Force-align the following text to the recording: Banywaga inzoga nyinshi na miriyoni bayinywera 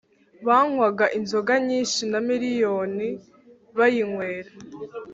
Banywaga 0.47 1.05
inzoga 1.17 1.53
nyinshi 1.67 2.01
na 2.11 2.19
miriyoni 2.27 3.07
bayinywera 3.77 4.51